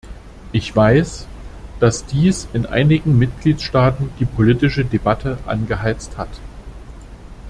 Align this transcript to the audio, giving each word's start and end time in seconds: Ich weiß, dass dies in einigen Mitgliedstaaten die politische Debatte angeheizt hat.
Ich 0.51 0.75
weiß, 0.75 1.27
dass 1.79 2.07
dies 2.07 2.47
in 2.53 2.65
einigen 2.65 3.19
Mitgliedstaaten 3.19 4.09
die 4.19 4.25
politische 4.25 4.83
Debatte 4.83 5.37
angeheizt 5.45 6.17
hat. 6.17 6.39